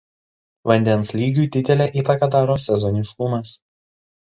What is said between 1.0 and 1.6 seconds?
lygiui